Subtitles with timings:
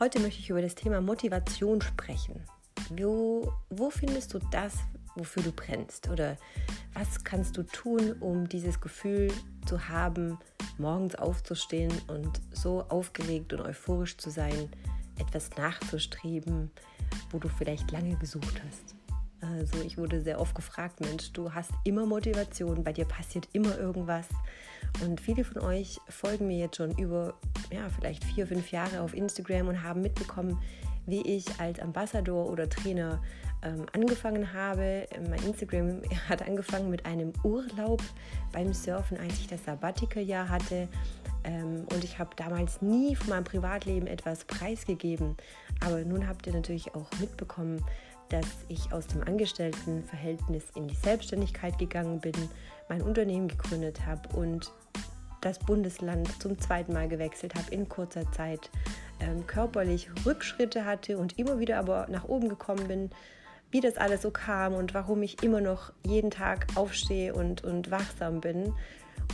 [0.00, 2.42] Heute möchte ich über das Thema Motivation sprechen.
[2.90, 4.74] Wo, wo findest du das,
[5.14, 6.08] wofür du brennst?
[6.08, 6.36] Oder
[6.94, 9.32] was kannst du tun, um dieses Gefühl
[9.66, 10.36] zu haben,
[10.78, 14.68] morgens aufzustehen und so aufgeregt und euphorisch zu sein,
[15.16, 16.72] etwas nachzustreben,
[17.30, 18.93] wo du vielleicht lange gesucht hast?
[19.52, 23.78] Also ich wurde sehr oft gefragt, Mensch, du hast immer Motivation, bei dir passiert immer
[23.78, 24.26] irgendwas.
[25.02, 27.34] Und viele von euch folgen mir jetzt schon über
[27.72, 30.60] ja, vielleicht vier, fünf Jahre auf Instagram und haben mitbekommen,
[31.06, 33.20] wie ich als Ambassador oder Trainer
[33.62, 35.06] ähm, angefangen habe.
[35.28, 38.02] Mein Instagram hat angefangen mit einem Urlaub
[38.52, 40.88] beim Surfen, als ich das Sabbatical-Jahr hatte.
[41.44, 45.36] Ähm, und ich habe damals nie von meinem Privatleben etwas preisgegeben.
[45.84, 47.84] Aber nun habt ihr natürlich auch mitbekommen,
[48.28, 52.34] dass ich aus dem Angestelltenverhältnis in die Selbstständigkeit gegangen bin,
[52.88, 54.72] mein Unternehmen gegründet habe und
[55.40, 58.70] das Bundesland zum zweiten Mal gewechselt habe in kurzer Zeit,
[59.20, 63.10] ähm, körperlich Rückschritte hatte und immer wieder aber nach oben gekommen bin,
[63.70, 67.90] wie das alles so kam und warum ich immer noch jeden Tag aufstehe und, und
[67.90, 68.72] wachsam bin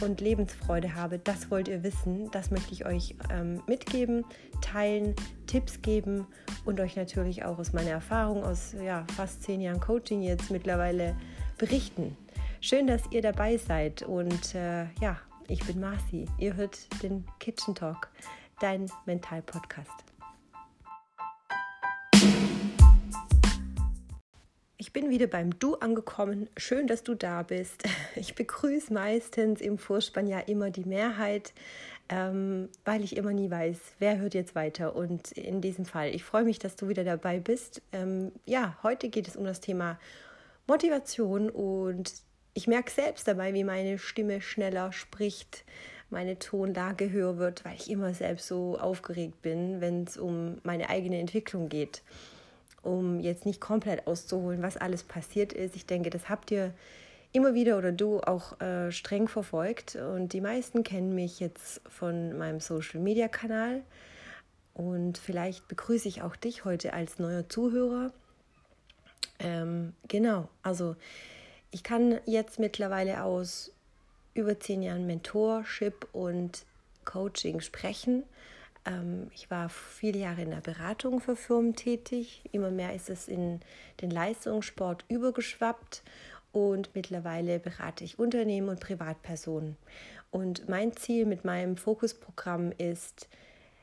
[0.01, 2.31] und Lebensfreude habe, das wollt ihr wissen.
[2.31, 4.25] Das möchte ich euch ähm, mitgeben,
[4.61, 5.15] teilen,
[5.47, 6.27] Tipps geben
[6.65, 11.17] und euch natürlich auch aus meiner Erfahrung aus ja, fast zehn Jahren Coaching jetzt mittlerweile
[11.59, 12.17] berichten.
[12.61, 15.19] Schön, dass ihr dabei seid und äh, ja,
[15.49, 16.27] ich bin Marci.
[16.39, 18.09] Ihr hört den Kitchen Talk,
[18.61, 20.10] dein Mental-Podcast.
[24.91, 26.49] Ich bin wieder beim Du angekommen.
[26.57, 27.85] Schön, dass du da bist.
[28.17, 31.53] Ich begrüße meistens im Vorspann ja immer die Mehrheit,
[32.09, 34.97] ähm, weil ich immer nie weiß, wer hört jetzt weiter.
[34.97, 37.83] Und in diesem Fall, ich freue mich, dass du wieder dabei bist.
[37.93, 39.97] Ähm, ja, heute geht es um das Thema
[40.67, 42.13] Motivation und
[42.55, 45.63] ich merke selbst dabei, wie meine Stimme schneller spricht,
[46.09, 50.91] meine Tonlage höher wird, weil ich immer selbst so aufgeregt bin, wenn es um meine
[50.91, 52.03] eigene Entwicklung geht.
[52.83, 55.77] Um jetzt nicht komplett auszuholen, was alles passiert ist.
[55.77, 56.73] Ich denke, das habt ihr
[57.33, 59.97] immer wieder oder du auch äh, streng verfolgt.
[59.97, 63.83] Und die meisten kennen mich jetzt von meinem Social-Media-Kanal.
[64.75, 68.13] Und vielleicht begrüße ich auch dich heute als neuer Zuhörer.
[69.39, 70.97] Ähm, genau, also
[71.71, 73.73] ich kann jetzt mittlerweile aus
[74.35, 76.65] über zehn Jahren Mentorship und
[77.05, 78.25] Coaching sprechen.
[78.85, 82.43] Ähm, ich war viele Jahre in der Beratung für Firmen tätig.
[82.53, 83.61] Immer mehr ist es in
[84.01, 86.03] den Leistungssport übergeschwappt
[86.53, 89.77] und mittlerweile berate ich Unternehmen und Privatpersonen.
[90.31, 93.29] Und mein Ziel mit meinem Fokusprogramm ist,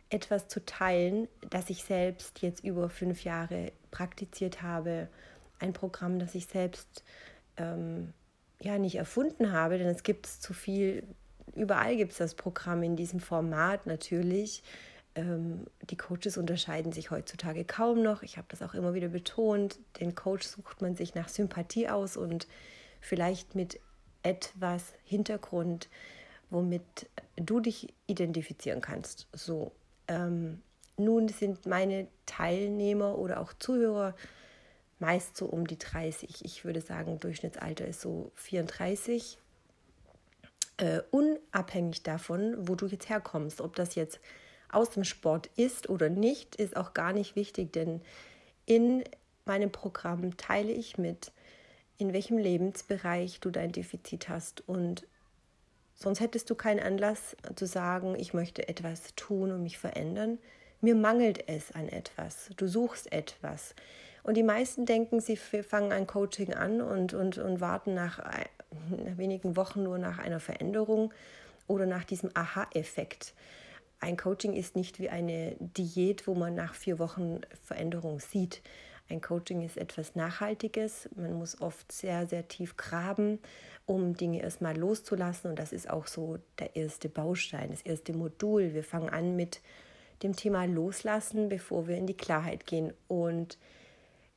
[0.09, 5.09] etwas zu teilen, das ich selbst jetzt über fünf Jahre praktiziert habe.
[5.59, 7.03] Ein Programm, das ich selbst
[7.57, 8.13] ähm,
[8.61, 11.03] ja nicht erfunden habe, denn es gibt zu viel,
[11.55, 14.63] überall gibt es das Programm in diesem Format natürlich.
[15.15, 18.23] Ähm, die Coaches unterscheiden sich heutzutage kaum noch.
[18.23, 19.79] Ich habe das auch immer wieder betont.
[19.99, 22.47] Den Coach sucht man sich nach Sympathie aus und
[23.01, 23.79] vielleicht mit
[24.23, 25.89] etwas Hintergrund,
[26.49, 29.27] womit du dich identifizieren kannst.
[29.33, 29.71] So,
[30.07, 30.61] ähm,
[30.97, 34.15] nun sind meine Teilnehmer oder auch Zuhörer
[34.99, 36.43] meist so um die 30.
[36.43, 39.37] Ich würde sagen, Durchschnittsalter ist so 34.
[40.77, 44.19] Äh, unabhängig davon, wo du jetzt herkommst, ob das jetzt
[44.69, 48.01] aus dem Sport ist oder nicht, ist auch gar nicht wichtig, denn
[48.65, 49.03] in
[49.45, 51.31] meinem Programm teile ich mit,
[51.97, 55.07] in welchem Lebensbereich du dein Defizit hast und
[55.95, 60.37] sonst hättest du keinen Anlass zu sagen, ich möchte etwas tun und mich verändern.
[60.79, 62.51] Mir mangelt es an etwas.
[62.55, 63.73] Du suchst etwas.
[64.21, 68.19] Und die meisten denken, sie fangen ein Coaching an und, und, und warten nach,
[68.89, 71.13] nach wenigen Wochen nur nach einer Veränderung
[71.67, 73.33] oder nach diesem Aha-Effekt.
[73.99, 78.61] Ein Coaching ist nicht wie eine Diät, wo man nach vier Wochen Veränderung sieht.
[79.09, 81.09] Ein Coaching ist etwas Nachhaltiges.
[81.15, 83.39] Man muss oft sehr, sehr tief graben,
[83.85, 85.49] um Dinge erstmal loszulassen.
[85.49, 88.73] Und das ist auch so der erste Baustein, das erste Modul.
[88.73, 89.61] Wir fangen an mit
[90.23, 92.93] dem Thema Loslassen, bevor wir in die Klarheit gehen.
[93.07, 93.57] Und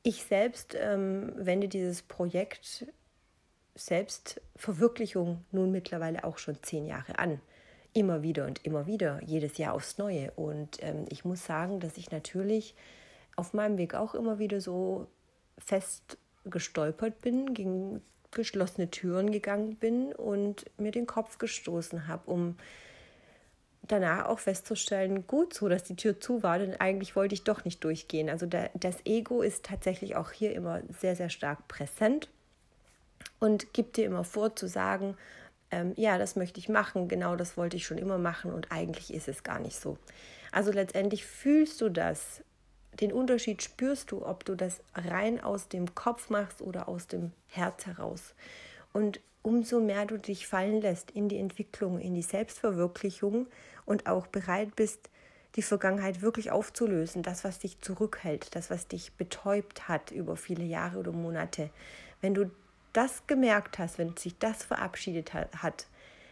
[0.03, 2.85] ich selbst ähm, wende dieses Projekt
[3.85, 7.41] Selbstverwirklichung nun mittlerweile auch schon zehn Jahre an.
[7.93, 10.31] Immer wieder und immer wieder, jedes Jahr aufs Neue.
[10.31, 12.75] Und ähm, ich muss sagen, dass ich natürlich
[13.35, 15.07] auf meinem Weg auch immer wieder so
[15.57, 18.01] fest gestolpert bin, gegen
[18.31, 22.55] geschlossene Türen gegangen bin und mir den Kopf gestoßen habe, um
[23.83, 27.65] danach auch festzustellen, gut so, dass die Tür zu war, denn eigentlich wollte ich doch
[27.65, 28.29] nicht durchgehen.
[28.29, 32.29] Also der, das Ego ist tatsächlich auch hier immer sehr, sehr stark präsent
[33.41, 35.17] und gibt dir immer vor zu sagen,
[35.71, 39.13] ähm, ja, das möchte ich machen, genau das wollte ich schon immer machen und eigentlich
[39.13, 39.97] ist es gar nicht so.
[40.51, 42.43] Also letztendlich fühlst du das,
[42.99, 47.31] den Unterschied spürst du, ob du das rein aus dem Kopf machst oder aus dem
[47.47, 48.35] Herz heraus.
[48.93, 53.47] Und umso mehr du dich fallen lässt in die Entwicklung, in die Selbstverwirklichung
[53.85, 55.09] und auch bereit bist,
[55.55, 60.63] die Vergangenheit wirklich aufzulösen, das, was dich zurückhält, das, was dich betäubt hat über viele
[60.63, 61.71] Jahre oder Monate.
[62.21, 62.51] Wenn du
[62.93, 65.87] das gemerkt hast, wenn sich das verabschiedet hat,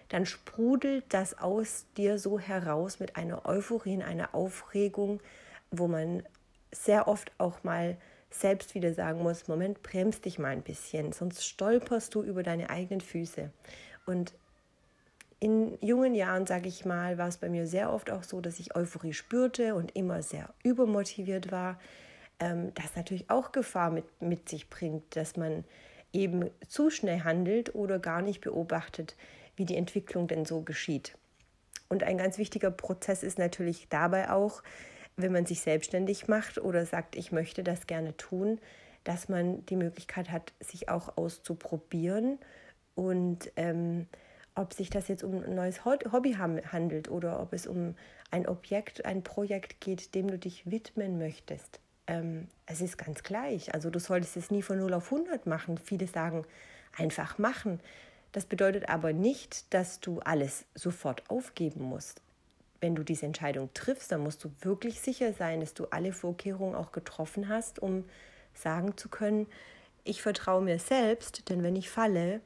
[0.09, 5.21] dann sprudelt das aus dir so heraus mit einer Euphorie, einer Aufregung,
[5.71, 6.23] wo man
[6.71, 7.97] sehr oft auch mal
[8.31, 12.69] selbst wieder sagen muss, Moment, bremst dich mal ein bisschen, sonst stolperst du über deine
[12.69, 13.51] eigenen Füße.
[14.05, 14.33] Und
[15.39, 18.59] in jungen Jahren, sage ich mal, war es bei mir sehr oft auch so, dass
[18.59, 21.79] ich Euphorie spürte und immer sehr übermotiviert war.
[22.39, 25.63] Ähm, das natürlich auch Gefahr mit, mit sich bringt, dass man
[26.13, 29.15] eben zu schnell handelt oder gar nicht beobachtet,
[29.56, 31.17] wie die Entwicklung denn so geschieht.
[31.89, 34.63] Und ein ganz wichtiger Prozess ist natürlich dabei auch,
[35.17, 38.59] wenn man sich selbstständig macht oder sagt, ich möchte das gerne tun,
[39.03, 42.39] dass man die Möglichkeit hat, sich auch auszuprobieren
[42.95, 44.07] und ähm,
[44.55, 47.95] ob sich das jetzt um ein neues Hobby handelt oder ob es um
[48.29, 51.79] ein Objekt, ein Projekt geht, dem du dich widmen möchtest.
[52.09, 53.73] Ähm, es ist ganz gleich.
[53.73, 55.77] Also du solltest es nie von 0 auf 100 machen.
[55.77, 56.44] Viele sagen,
[56.97, 57.79] einfach machen.
[58.31, 62.21] Das bedeutet aber nicht, dass du alles sofort aufgeben musst.
[62.81, 66.75] Wenn du diese Entscheidung triffst, dann musst du wirklich sicher sein, dass du alle Vorkehrungen
[66.75, 68.06] auch getroffen hast, um
[68.53, 69.47] sagen zu können,
[70.03, 72.41] ich vertraue mir selbst, denn wenn ich falle,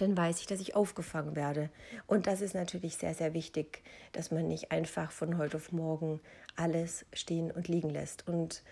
[0.00, 1.70] dann weiß ich, dass ich aufgefangen werde.
[2.06, 3.82] Und das ist natürlich sehr, sehr wichtig,
[4.12, 6.20] dass man nicht einfach von heute auf morgen
[6.56, 8.26] alles stehen und liegen lässt.
[8.28, 8.62] Und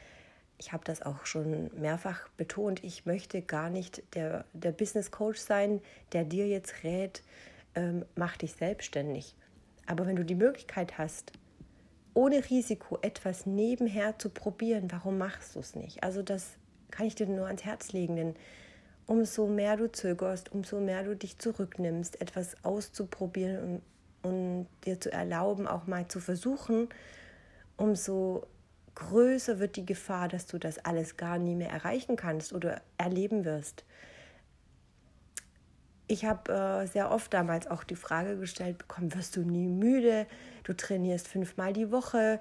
[0.59, 5.39] ich habe das auch schon mehrfach betont, ich möchte gar nicht der, der Business Coach
[5.39, 5.81] sein,
[6.13, 7.23] der dir jetzt rät,
[7.75, 9.35] ähm, mach dich selbstständig.
[9.87, 11.33] Aber wenn du die Möglichkeit hast,
[12.15, 16.03] ohne Risiko etwas nebenher zu probieren, warum machst du es nicht?
[16.03, 16.57] Also das
[16.91, 18.35] kann ich dir nur ans Herz legen, denn
[19.09, 23.83] umso mehr du zögerst, umso mehr du dich zurücknimmst, etwas auszuprobieren
[24.23, 26.89] und, und dir zu erlauben, auch mal zu versuchen,
[27.79, 28.47] umso
[28.95, 33.47] größer wird die Gefahr, dass du das alles gar nie mehr erreichen kannst oder erleben
[33.47, 33.85] wirst.
[36.07, 40.27] Ich habe äh, sehr oft damals auch die Frage gestellt bekommen, wirst du nie müde?
[40.65, 42.41] Du trainierst fünfmal die Woche.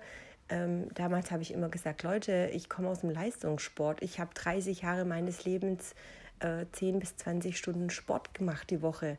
[0.50, 4.02] Ähm, damals habe ich immer gesagt, Leute, ich komme aus dem Leistungssport.
[4.02, 5.94] Ich habe 30 Jahre meines Lebens
[6.39, 9.18] äh, 10 bis 20 Stunden Sport gemacht die Woche.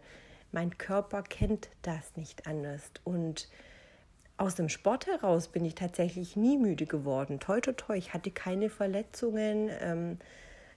[0.53, 2.83] Mein Körper kennt das nicht anders.
[3.05, 3.49] Und
[4.39, 7.41] aus dem Sport heraus bin ich tatsächlich nie müde geworden.
[7.41, 7.97] Toi, toi, toi.
[7.97, 10.19] Ich hatte keine Verletzungen, ähm,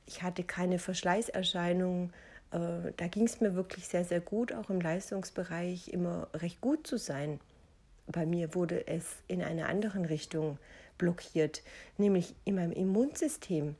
[0.07, 2.11] ich hatte keine Verschleißerscheinungen.
[2.51, 6.88] Äh, da ging es mir wirklich sehr, sehr gut, auch im Leistungsbereich immer recht gut
[6.88, 7.39] zu sein.
[8.07, 10.57] Bei mir wurde es in einer anderen Richtung
[10.97, 11.61] blockiert,
[11.97, 13.75] nämlich in meinem Immunsystem.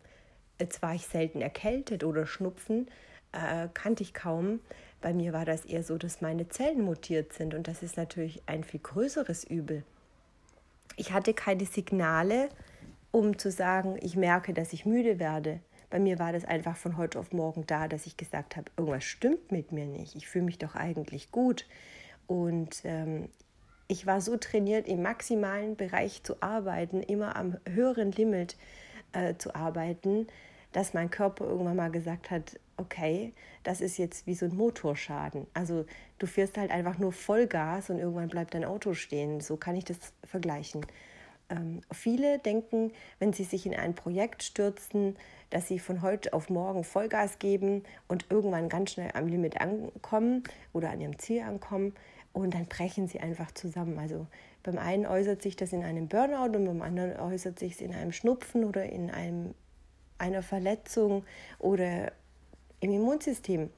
[0.62, 2.88] Jetzt war ich selten erkältet oder Schnupfen,
[3.32, 4.60] äh, kannte ich kaum.
[5.02, 8.44] Bei mir war das eher so, dass meine Zellen mutiert sind und das ist natürlich
[8.46, 9.84] ein viel größeres Übel.
[10.98, 12.50] Ich hatte keine Signale,
[13.10, 15.62] um zu sagen, ich merke, dass ich müde werde.
[15.90, 19.04] Bei mir war das einfach von heute auf morgen da, dass ich gesagt habe, irgendwas
[19.04, 20.16] stimmt mit mir nicht.
[20.16, 21.66] Ich fühle mich doch eigentlich gut.
[22.28, 23.30] Und ähm,
[23.88, 28.58] ich war so trainiert, im maximalen Bereich zu arbeiten, immer am höheren Limit
[29.12, 30.28] äh, zu arbeiten,
[30.72, 35.48] dass mein Körper irgendwann mal gesagt hat, okay, das ist jetzt wie so ein Motorschaden.
[35.54, 35.86] Also
[36.18, 39.42] du fährst halt einfach nur Vollgas und irgendwann bleibt dein Auto stehen.
[39.42, 40.86] So kann ich das vergleichen.
[41.50, 45.16] Ähm, viele denken, wenn sie sich in ein Projekt stürzen,
[45.50, 50.44] dass sie von heute auf morgen Vollgas geben und irgendwann ganz schnell am Limit ankommen
[50.74, 51.94] oder an ihrem Ziel ankommen
[52.34, 54.00] und dann brechen sie einfach zusammen.
[54.00, 54.28] Also
[54.64, 57.94] beim einen äußert sich das in einem Burnout und beim anderen äußert sich es in
[57.94, 59.54] einem Schnupfen oder in einem
[60.22, 61.26] einer Verletzung
[61.60, 62.14] oder
[62.80, 63.70] im Immunsystem.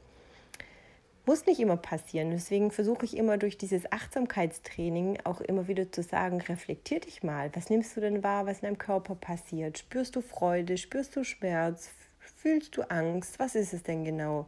[1.26, 2.32] Muss nicht immer passieren.
[2.32, 7.50] Deswegen versuche ich immer durch dieses Achtsamkeitstraining auch immer wieder zu sagen, reflektier dich mal.
[7.56, 9.78] Was nimmst du denn wahr, was in deinem Körper passiert?
[9.78, 10.78] Spürst du Freude?
[10.78, 11.90] Spürst du Schmerz?
[12.20, 13.40] Fühlst du Angst?
[13.40, 14.48] Was ist es denn genau?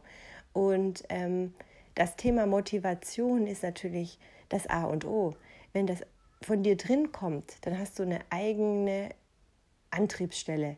[0.52, 1.54] Und ähm,
[1.94, 4.18] das Thema Motivation ist natürlich
[4.50, 5.34] das A und O.
[5.72, 6.00] Wenn das
[6.42, 9.10] von dir drin kommt, dann hast du eine eigene
[9.90, 10.76] Antriebsstelle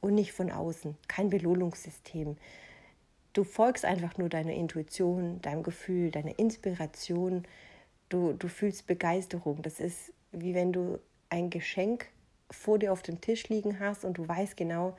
[0.00, 2.36] und nicht von außen, kein Belohnungssystem.
[3.32, 7.46] Du folgst einfach nur deiner Intuition, deinem Gefühl, deiner Inspiration.
[8.08, 9.62] Du, du fühlst Begeisterung.
[9.62, 10.98] Das ist wie wenn du
[11.30, 12.06] ein Geschenk
[12.50, 14.96] vor dir auf dem Tisch liegen hast und du weißt genau,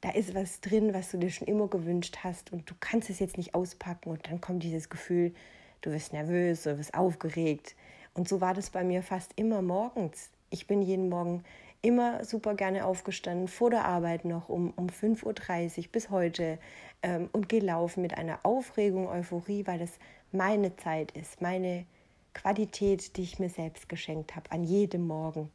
[0.00, 3.20] da ist was drin, was du dir schon immer gewünscht hast und du kannst es
[3.20, 5.32] jetzt nicht auspacken und dann kommt dieses Gefühl,
[5.80, 7.76] du wirst nervös, du wirst aufgeregt.
[8.14, 10.30] Und so war das bei mir fast immer morgens.
[10.50, 11.44] Ich bin jeden Morgen
[11.82, 16.58] immer super gerne aufgestanden, vor der Arbeit noch um, um 5.30 Uhr bis heute
[17.02, 19.90] ähm, und gelaufen mit einer Aufregung, Euphorie, weil das
[20.30, 21.84] meine Zeit ist, meine
[22.34, 25.50] Qualität, die ich mir selbst geschenkt habe, an jedem Morgen.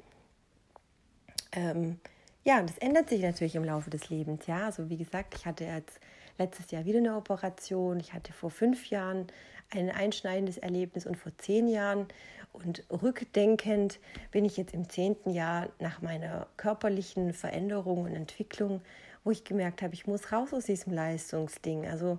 [1.54, 2.00] Ähm,
[2.44, 4.48] ja, und das ändert sich natürlich im Laufe des Lebens.
[4.48, 6.00] Ja, also wie gesagt, ich hatte jetzt
[6.38, 8.00] letztes Jahr wieder eine Operation.
[8.00, 9.28] Ich hatte vor fünf Jahren
[9.70, 12.08] ein einschneidendes Erlebnis und vor zehn Jahren.
[12.54, 14.00] Und rückdenkend
[14.32, 18.82] bin ich jetzt im zehnten Jahr nach meiner körperlichen Veränderung und Entwicklung,
[19.24, 21.88] wo ich gemerkt habe, ich muss raus aus diesem Leistungsding.
[21.88, 22.18] Also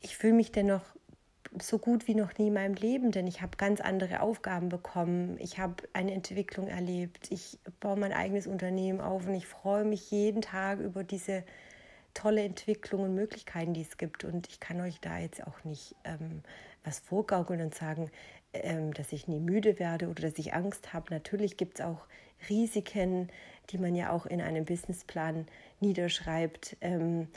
[0.00, 0.82] ich fühle mich dennoch
[1.60, 5.36] so gut wie noch nie in meinem Leben, denn ich habe ganz andere Aufgaben bekommen.
[5.38, 7.30] Ich habe eine Entwicklung erlebt.
[7.30, 11.44] Ich baue mein eigenes Unternehmen auf und ich freue mich jeden Tag über diese
[12.12, 14.24] tolle Entwicklung und Möglichkeiten, die es gibt.
[14.24, 16.42] Und ich kann euch da jetzt auch nicht ähm,
[16.84, 18.10] was vorgaukeln und sagen,
[18.54, 21.06] ähm, dass ich nie müde werde oder dass ich Angst habe.
[21.10, 22.06] Natürlich gibt es auch
[22.48, 23.28] Risiken,
[23.70, 25.46] die man ja auch in einem Businessplan
[25.80, 26.76] niederschreibt.
[26.80, 27.28] Ähm,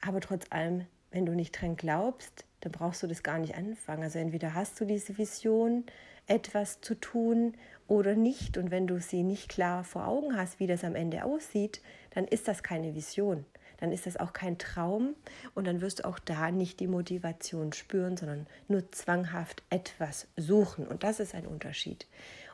[0.00, 4.02] aber trotz allem, wenn du nicht dran glaubst, dann brauchst du das gar nicht anfangen.
[4.02, 5.84] Also entweder hast du diese Vision,
[6.28, 7.54] etwas zu tun
[7.88, 8.56] oder nicht.
[8.56, 12.24] Und wenn du sie nicht klar vor Augen hast, wie das am Ende aussieht, dann
[12.26, 13.44] ist das keine Vision
[13.82, 15.16] dann ist das auch kein Traum
[15.56, 20.86] und dann wirst du auch da nicht die Motivation spüren, sondern nur zwanghaft etwas suchen.
[20.86, 22.06] Und das ist ein Unterschied.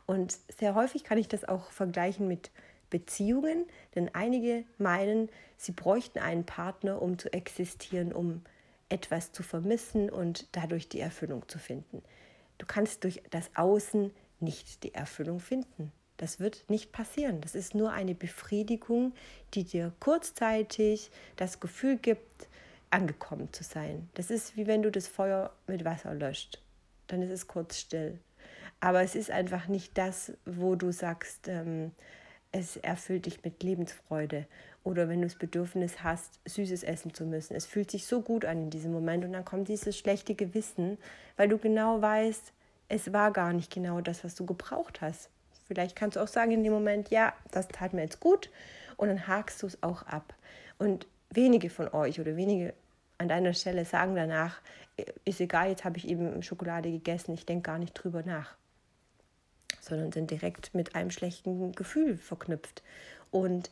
[0.07, 2.51] Und sehr häufig kann ich das auch vergleichen mit
[2.89, 8.41] Beziehungen, denn einige meinen, sie bräuchten einen Partner, um zu existieren, um
[8.89, 12.03] etwas zu vermissen und dadurch die Erfüllung zu finden.
[12.57, 15.93] Du kannst durch das Außen nicht die Erfüllung finden.
[16.19, 17.41] Das wird nicht passieren.
[17.41, 19.13] Das ist nur eine Befriedigung,
[19.55, 22.49] die dir kurzzeitig das Gefühl gibt,
[22.91, 24.09] angekommen zu sein.
[24.15, 26.61] Das ist wie wenn du das Feuer mit Wasser löscht.
[27.07, 28.19] Dann ist es kurz still.
[28.81, 31.93] Aber es ist einfach nicht das, wo du sagst, ähm,
[32.53, 34.47] es erfüllt dich mit Lebensfreude.
[34.85, 37.55] Oder wenn du das Bedürfnis hast, Süßes essen zu müssen.
[37.55, 40.99] Es fühlt sich so gut an in diesem Moment und dann kommt dieses schlechte Gewissen,
[41.37, 42.53] weil du genau weißt,
[42.89, 45.29] es war gar nicht genau das, was du gebraucht hast.
[45.69, 48.51] Vielleicht kannst du auch sagen in dem Moment, ja, das tat mir jetzt gut
[48.97, 50.35] und dann hakst du es auch ab.
[50.79, 52.75] Und wenige von euch oder wenige
[53.19, 54.61] an deiner Stelle sagen danach,
[55.25, 58.57] ist egal, jetzt habe ich eben Schokolade gegessen, ich denke gar nicht drüber nach,
[59.81, 62.83] sondern sind direkt mit einem schlechten Gefühl verknüpft.
[63.31, 63.71] Und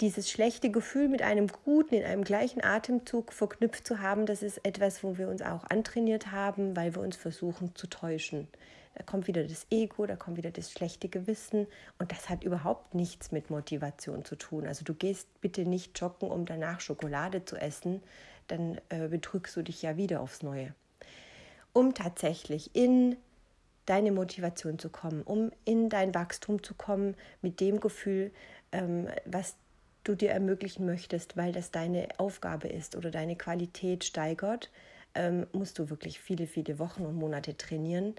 [0.00, 4.64] dieses schlechte Gefühl mit einem guten, in einem gleichen Atemzug verknüpft zu haben, das ist
[4.64, 8.48] etwas, wo wir uns auch antrainiert haben, weil wir uns versuchen zu täuschen.
[8.94, 11.66] Da kommt wieder das Ego, da kommt wieder das schlechte Gewissen
[11.98, 14.66] und das hat überhaupt nichts mit Motivation zu tun.
[14.66, 18.02] Also du gehst bitte nicht joggen, um danach Schokolade zu essen,
[18.46, 20.74] dann äh, betrügst du dich ja wieder aufs Neue.
[21.72, 23.16] Um tatsächlich in
[23.86, 28.30] deine Motivation zu kommen, um in dein Wachstum zu kommen mit dem Gefühl,
[28.70, 29.56] ähm, was
[30.04, 34.70] du dir ermöglichen möchtest, weil das deine Aufgabe ist oder deine Qualität steigert,
[35.14, 38.14] ähm, musst du wirklich viele, viele Wochen und Monate trainieren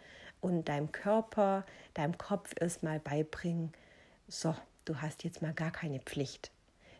[0.45, 3.73] und deinem Körper, deinem Kopf erstmal beibringen,
[4.27, 6.51] so, du hast jetzt mal gar keine Pflicht.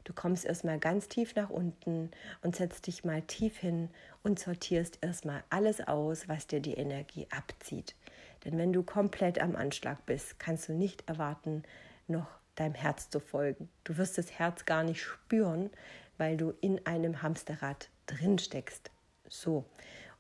[0.04, 2.10] Du kommst erstmal ganz tief nach unten
[2.42, 3.90] und setzt dich mal tief hin
[4.24, 7.96] und sortierst erstmal alles aus, was dir die Energie abzieht.
[8.44, 11.64] Denn wenn du komplett am Anschlag bist, kannst du nicht erwarten,
[12.08, 13.70] noch deinem Herz zu folgen.
[13.84, 15.70] Du wirst das Herz gar nicht spüren,
[16.18, 18.90] weil du in einem Hamsterrad drin steckst.
[19.28, 19.66] So,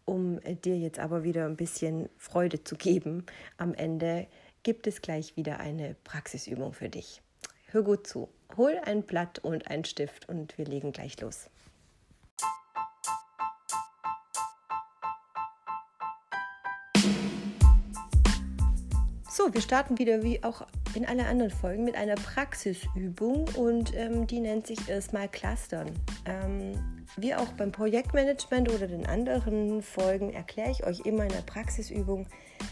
[0.05, 3.25] um äh, dir jetzt aber wieder ein bisschen Freude zu geben,
[3.57, 4.27] am Ende
[4.63, 7.21] gibt es gleich wieder eine Praxisübung für dich.
[7.67, 8.29] Hör gut zu.
[8.55, 11.49] Hol ein Blatt und einen Stift und wir legen gleich los.
[19.29, 24.25] So, wir starten wieder wie auch in alle anderen Folgen mit einer Praxisübung und ähm,
[24.27, 25.91] die nennt sich erstmal Clustern.
[26.25, 31.41] Ähm, wie auch beim Projektmanagement oder den anderen Folgen erkläre ich euch immer in der
[31.41, 32.27] Praxisübung,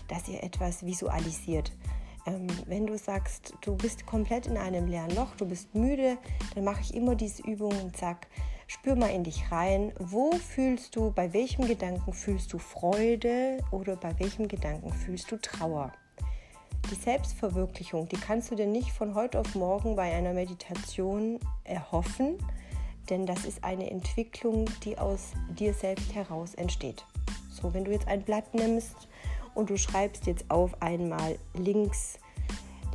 [0.08, 1.72] dass ihr etwas visualisiert.
[2.26, 6.18] Ähm, wenn du sagst, du bist komplett in einem leeren Loch, du bist müde,
[6.56, 8.20] dann mache ich immer diese Übung und sage,
[8.68, 13.96] spür mal in dich rein, wo fühlst du, bei welchem Gedanken fühlst du Freude oder
[13.96, 15.92] bei welchem Gedanken fühlst du Trauer.
[16.92, 22.38] Die Selbstverwirklichung, die kannst du dir nicht von heute auf morgen bei einer Meditation erhoffen,
[23.10, 27.06] denn das ist eine Entwicklung, die aus dir selbst heraus entsteht.
[27.50, 29.08] So, wenn du jetzt ein Blatt nimmst
[29.54, 32.18] und du schreibst jetzt auf einmal links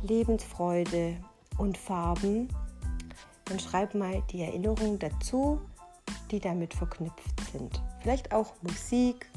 [0.01, 1.17] Lebensfreude
[1.57, 2.49] und Farben,
[3.45, 5.59] dann schreib mal die Erinnerungen dazu,
[6.31, 7.81] die damit verknüpft sind.
[8.01, 9.29] Vielleicht auch Musik,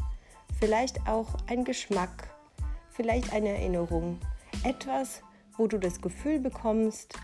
[0.59, 2.29] vielleicht auch ein Geschmack,
[2.91, 4.19] vielleicht eine Erinnerung,
[4.65, 5.23] etwas,
[5.57, 7.19] wo du das Gefühl bekommst,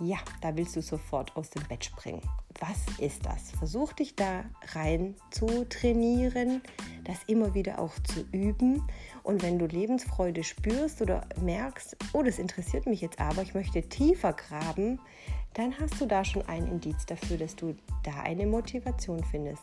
[0.00, 2.20] ja, da willst du sofort aus dem Bett springen.
[2.60, 3.52] Was ist das?
[3.52, 6.62] Versuch dich da rein zu trainieren,
[7.04, 8.82] das immer wieder auch zu üben.
[9.22, 13.82] Und wenn du Lebensfreude spürst oder merkst, oh, das interessiert mich jetzt aber, ich möchte
[13.82, 15.00] tiefer graben,
[15.54, 19.62] dann hast du da schon ein Indiz dafür, dass du da eine Motivation findest.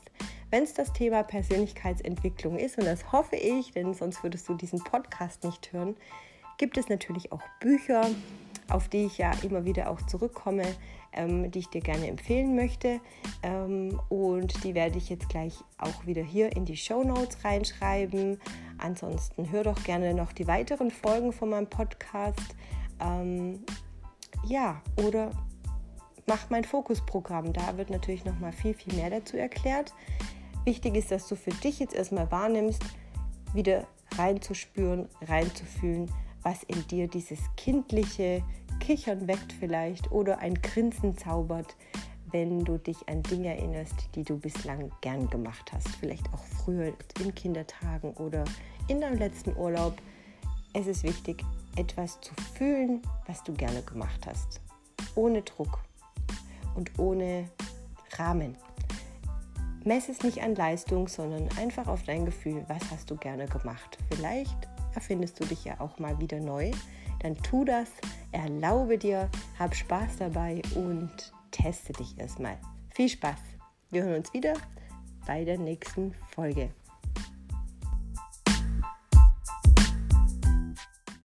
[0.50, 4.84] Wenn es das Thema Persönlichkeitsentwicklung ist, und das hoffe ich, denn sonst würdest du diesen
[4.84, 5.96] Podcast nicht hören,
[6.58, 8.10] gibt es natürlich auch Bücher,
[8.74, 10.66] auf die ich ja immer wieder auch zurückkomme,
[11.14, 13.00] ähm, die ich dir gerne empfehlen möchte.
[13.44, 18.40] Ähm, und die werde ich jetzt gleich auch wieder hier in die Show Notes reinschreiben.
[18.78, 22.56] Ansonsten hör doch gerne noch die weiteren Folgen von meinem Podcast.
[23.00, 23.64] Ähm,
[24.46, 25.32] ja, oder
[26.28, 27.54] mach mein Fokusprogramm.
[27.54, 29.94] Da wird natürlich noch mal viel, viel mehr dazu erklärt.
[30.66, 32.84] Wichtig ist, dass du für dich jetzt erstmal wahrnimmst,
[33.54, 33.88] wieder
[34.18, 36.12] reinzuspüren, reinzufühlen,
[36.44, 38.44] was in dir dieses kindliche
[38.82, 41.78] Kichern weckt vielleicht oder ein Grinsen zaubert,
[42.32, 45.88] wenn du dich an Dinge erinnerst, die du bislang gern gemacht hast.
[45.98, 46.92] Vielleicht auch früher
[47.24, 48.44] in Kindertagen oder
[48.88, 49.94] in deinem letzten Urlaub.
[50.74, 51.44] Es ist wichtig,
[51.76, 54.62] etwas zu fühlen, was du gerne gemacht hast.
[55.16, 55.80] Ohne Druck
[56.76, 57.50] und ohne
[58.18, 58.58] Rahmen.
[59.84, 63.98] Mess es nicht an Leistung, sondern einfach auf dein Gefühl, was hast du gerne gemacht.
[64.10, 66.72] Vielleicht erfindest du dich ja auch mal wieder neu.
[67.20, 67.90] Dann tu das,
[68.32, 71.12] erlaube dir, hab Spaß dabei und
[71.52, 72.58] teste dich erstmal.
[72.94, 73.40] Viel Spaß.
[73.90, 74.54] Wir hören uns wieder
[75.26, 76.72] bei der nächsten Folge.